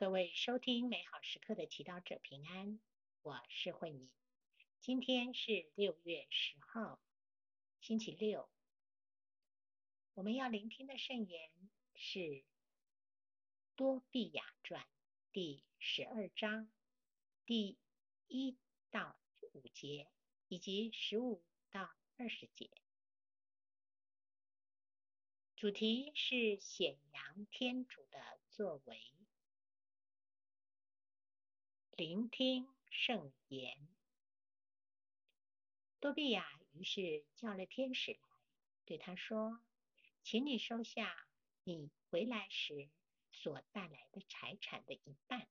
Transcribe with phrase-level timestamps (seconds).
[0.00, 2.80] 各位收听美好时刻的祈祷者平安，
[3.20, 4.10] 我是慧敏。
[4.80, 6.98] 今天是六月十号，
[7.82, 8.48] 星期六。
[10.14, 11.50] 我们要聆听的圣言
[11.94, 12.18] 是
[13.76, 14.80] 《多俾亚传》
[15.32, 16.72] 第十二章
[17.44, 17.76] 第
[18.26, 18.56] 一
[18.90, 19.20] 到
[19.52, 20.08] 五节，
[20.48, 22.70] 以及十五到二十节。
[25.56, 28.98] 主题是显扬天主的作为。
[32.00, 33.76] 聆听圣言。
[36.00, 38.18] 多俾亚于是叫了天使来，
[38.86, 39.60] 对他说
[40.24, 41.14] ：“请你收下
[41.62, 42.88] 你回来时
[43.32, 45.46] 所带来的财产的一半，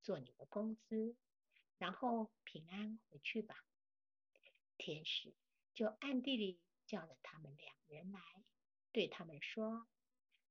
[0.00, 1.16] 做你的工资，
[1.78, 3.56] 然后平安回去吧。”
[4.78, 5.34] 天使
[5.74, 8.20] 就暗地里叫了他们两人来，
[8.92, 9.88] 对他们说：“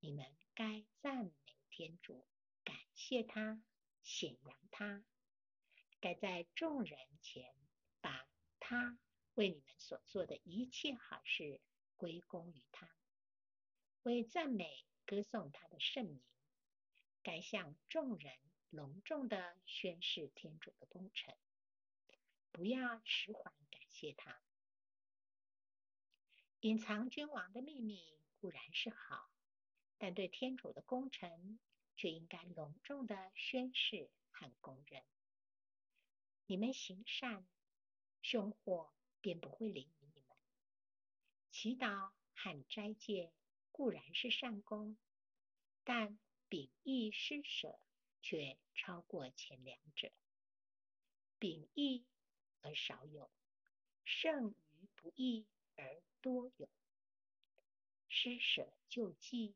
[0.00, 1.32] 你们该赞美
[1.70, 2.26] 天主，
[2.62, 3.62] 感谢他，
[4.02, 5.02] 显扬他。”
[6.00, 7.54] 该在众人前
[8.00, 8.26] 把
[8.58, 8.98] 他
[9.34, 11.60] 为你们所做的一切好事
[11.96, 12.90] 归功于他，
[14.02, 16.22] 为赞美歌颂他的圣名。
[17.22, 18.32] 该向众人
[18.70, 21.36] 隆重地宣示天主的功臣，
[22.50, 24.40] 不要迟缓感谢他。
[26.60, 29.30] 隐藏君王的秘密固然是好，
[29.98, 31.58] 但对天主的功臣
[31.94, 35.02] 却应该隆重地宣示和公认。
[36.50, 37.46] 你们行善，
[38.22, 40.36] 凶祸便不会临于你们。
[41.52, 43.32] 祈祷和斋戒
[43.70, 44.98] 固然是善功，
[45.84, 47.78] 但秉义施舍
[48.20, 50.10] 却超过前两者。
[51.38, 52.04] 秉义
[52.62, 53.30] 而少有，
[54.02, 56.68] 胜于不义而多有。
[58.08, 59.54] 施舍救济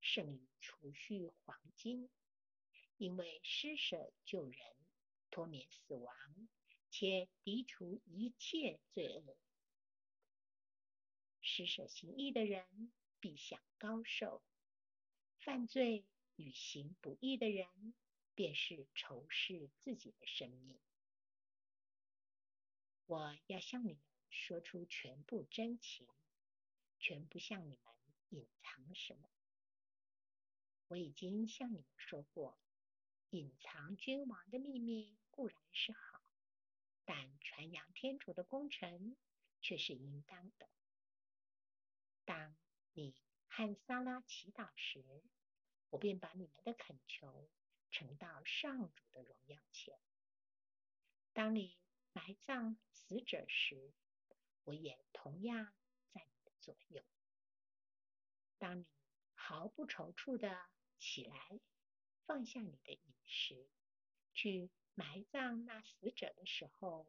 [0.00, 2.08] 胜于储蓄黄金，
[2.98, 4.76] 因为施舍救人。
[5.36, 6.16] 脱免死亡，
[6.90, 9.36] 且涤除一切罪恶。
[11.42, 12.90] 施舍行义的人
[13.20, 14.40] 必享高寿；
[15.36, 16.06] 犯罪
[16.36, 17.68] 与行不义的人，
[18.34, 20.80] 便是仇视自己的生命。
[23.04, 26.08] 我要向你们说出全部真情，
[26.98, 27.94] 全不向你们
[28.30, 29.28] 隐藏什么。
[30.88, 32.58] 我已经向你们说过。
[33.30, 36.22] 隐藏君王的秘密固然是好，
[37.04, 39.14] 但传扬天主的功臣
[39.60, 40.66] 却是应当的。
[42.24, 42.56] 当
[42.94, 43.14] 你
[43.48, 45.04] 和萨拉祈祷时，
[45.90, 47.50] 我便把你们的恳求
[47.90, 50.00] 呈到上主的荣耀前。
[51.34, 51.76] 当你
[52.14, 53.92] 埋葬死者时，
[54.64, 55.70] 我也同样
[56.12, 57.04] 在你的左右。
[58.56, 58.86] 当你
[59.34, 60.66] 毫不踌躇地
[60.98, 61.60] 起来，
[62.24, 63.68] 放下你的饮食，
[64.32, 67.06] 去埋葬那死者的时候，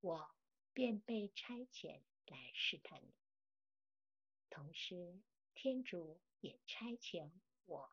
[0.00, 0.34] 我
[0.72, 3.14] 便被差遣来试探你。
[4.48, 5.20] 同时，
[5.54, 7.30] 天主也差遣
[7.66, 7.90] 我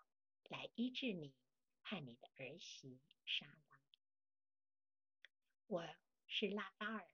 [0.48, 1.36] 来医治你
[1.82, 3.80] 和你的儿媳莎拉。
[5.68, 5.86] 我
[6.26, 7.10] 是拉巴尔，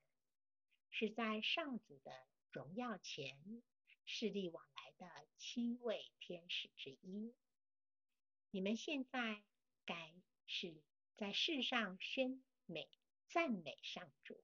[0.92, 3.64] 是在上主的荣耀前
[4.06, 7.34] 势力往来的七位天使之一。
[8.52, 9.44] 你们现在
[9.84, 10.14] 该
[10.46, 10.84] 是
[11.20, 12.90] 在世上宣美、
[13.28, 14.42] 赞美上主，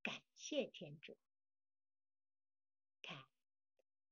[0.00, 1.18] 感谢天主。
[3.02, 3.26] 看，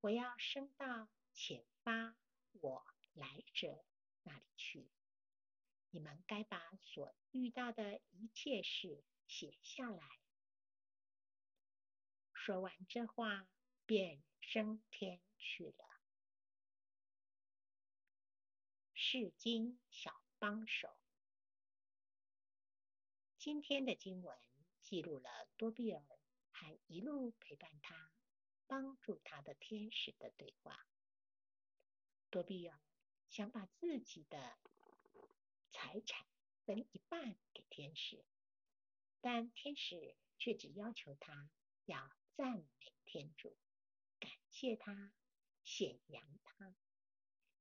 [0.00, 2.16] 我要升到遣发
[2.54, 3.84] 我来者
[4.24, 4.90] 那里去。
[5.90, 10.02] 你们该把所遇到的一切事写下来。
[12.32, 13.46] 说完这话，
[13.86, 16.00] 便升天去了。
[18.92, 20.96] 释经小帮手，
[23.44, 24.38] 今天的经文
[24.82, 26.00] 记录了多比尔
[26.52, 28.12] 和一路陪伴他、
[28.68, 30.78] 帮助他的天使的对话。
[32.30, 32.80] 多比尔
[33.30, 34.38] 想把自己的
[35.72, 36.24] 财产
[36.64, 38.24] 分一半给天使，
[39.20, 41.50] 但天使却只要求他
[41.86, 41.98] 要
[42.36, 43.56] 赞美天主，
[44.20, 45.12] 感谢他，
[45.64, 46.76] 显扬他。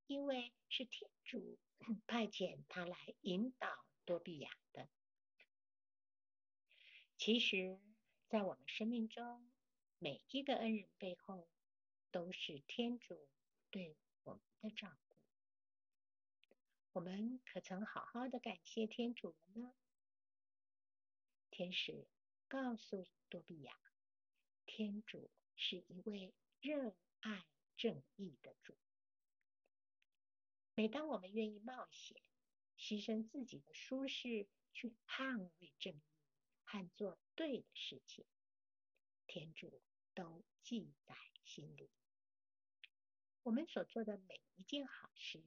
[0.05, 1.57] 因为是天主
[2.05, 3.67] 派遣他来引导
[4.05, 4.87] 多比亚的。
[7.23, 7.79] 其实，
[8.29, 9.47] 在我们生命中，
[9.99, 11.47] 每一个恩人背后，
[12.09, 13.29] 都是天主
[13.69, 15.15] 对我们的照顾。
[16.93, 19.71] 我们可曾好好的感谢天主呢？
[21.51, 22.07] 天使
[22.47, 23.79] 告诉多比亚，
[24.65, 27.45] 天主是一位热爱
[27.77, 28.75] 正义的主。
[30.73, 32.19] 每当我们愿意冒险，
[32.79, 36.01] 牺牲自己的舒适去捍卫正义
[36.71, 38.25] 和做对的事情，
[39.27, 39.81] 天主
[40.13, 41.13] 都记在
[41.43, 41.89] 心里。
[43.43, 45.43] 我们所做的每一件好事，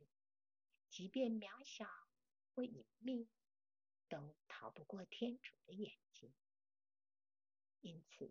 [0.91, 1.88] 即便渺小
[2.53, 3.26] 或隐秘，
[4.11, 6.31] 都逃不过天主的眼睛。
[7.81, 8.31] 因此，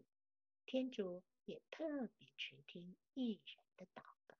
[0.68, 4.38] 天主也特别垂听义人的祷告。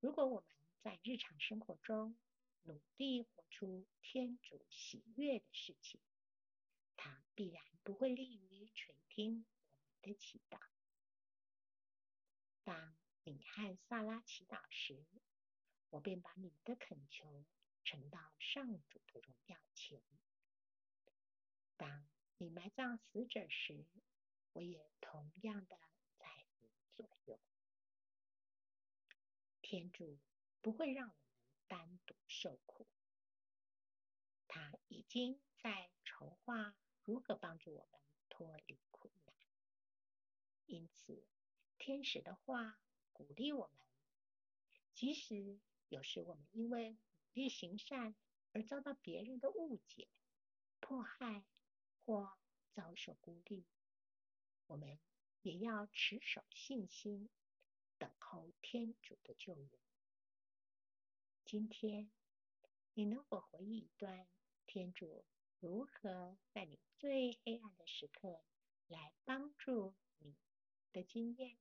[0.00, 0.48] 如果我们
[0.80, 2.16] 在日常生活中
[2.62, 6.00] 努力活出天主喜悦的事情，
[7.04, 9.44] 他必然不会利于垂听
[9.88, 10.60] 我们的祈祷。
[12.62, 12.94] 当
[13.24, 15.04] 你和萨拉祈祷时，
[15.90, 17.44] 我便把你们的恳求
[17.82, 20.00] 呈到上主的荣耀前。
[21.76, 23.84] 当你埋葬死者时，
[24.52, 25.76] 我也同样的
[26.20, 27.40] 在你左右。
[29.60, 30.20] 天主
[30.60, 31.24] 不会让我们
[31.66, 32.86] 单独受苦，
[34.46, 39.34] 他已经在筹划如何帮助我们脱离苦难。
[40.66, 41.26] 因此，
[41.78, 42.80] 天使的话
[43.12, 43.86] 鼓励我们，
[44.94, 46.98] 即使有时我们因为努
[47.34, 48.14] 力行善
[48.52, 50.08] 而遭到别人的误解、
[50.80, 51.44] 迫害
[52.04, 52.38] 或
[52.72, 53.66] 遭受孤立。
[54.66, 54.98] 我们
[55.42, 57.28] 也要持守信心，
[57.98, 59.70] 等候天主的救援。
[61.44, 62.10] 今天，
[62.94, 64.26] 你能否回忆一段
[64.66, 65.24] 天主
[65.62, 68.42] 如何在你最黑暗的时刻
[68.88, 70.34] 来帮助你
[70.92, 71.56] 的经验？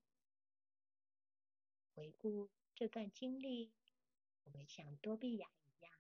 [1.93, 3.71] 回顾这段经历，
[4.43, 5.93] 我们像多比亚一样，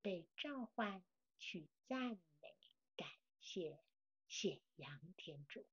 [0.00, 1.02] 被召唤
[1.40, 2.10] 去赞
[2.40, 2.56] 美、
[2.96, 3.10] 感
[3.40, 3.82] 谢、
[4.28, 5.66] 显扬天主。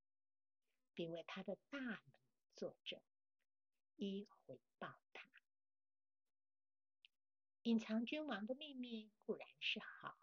[0.95, 2.01] 并为他的大能
[2.55, 2.99] 作证，
[3.95, 5.29] 以回报他。
[7.61, 10.17] 隐藏君王的秘密固然是好，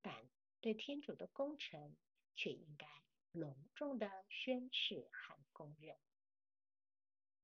[0.00, 0.28] 但
[0.62, 1.94] 对天主的功臣
[2.34, 2.86] 却应该
[3.32, 5.98] 隆重的宣誓和公认。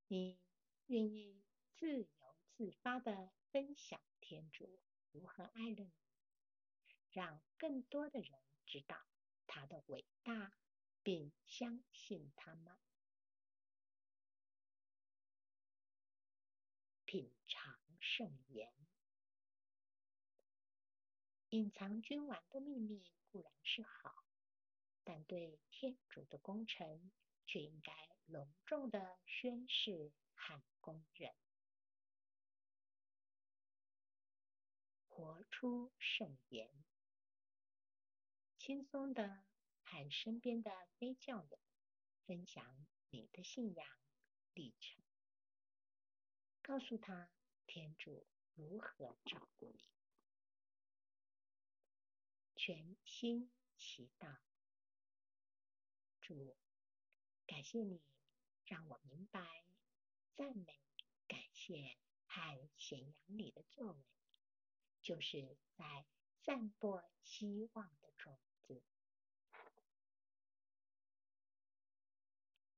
[0.06, 0.40] 你
[0.86, 1.44] 愿意
[1.76, 2.08] 自由
[2.56, 4.80] 自发的分享天主
[5.12, 5.92] 如何爱了你，
[7.10, 8.96] 让更多的人知道
[9.46, 10.54] 他的伟大。
[11.00, 12.78] 并相信他吗？
[17.06, 18.70] 品尝圣言，
[21.50, 24.24] 隐藏君王的秘密固然是好，
[25.04, 27.10] 但对天主的功臣
[27.46, 27.92] 却应该
[28.26, 31.34] 隆重的宣誓和公认。
[35.06, 36.70] 活出圣言，
[38.58, 39.44] 轻松的。
[39.90, 41.58] 和身边的非教友
[42.26, 43.86] 分享你的信仰
[44.52, 45.02] 历程，
[46.60, 47.30] 告诉他
[47.66, 49.97] 天主如何照顾你。
[52.68, 54.36] 全心祈祷，
[56.20, 56.54] 主，
[57.46, 58.02] 感谢你
[58.66, 59.40] 让我明白
[60.34, 60.78] 赞美、
[61.26, 64.04] 感谢和显扬你的作为，
[65.00, 66.04] 就是在
[66.42, 68.82] 散播希望的种子。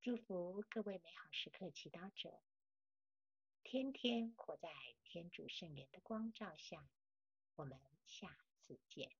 [0.01, 2.41] 祝福各位美好时刻祈祷者，
[3.65, 4.69] 天天活在
[5.03, 6.89] 天主圣言的光照下。
[7.57, 7.77] 我们
[8.07, 9.20] 下次见。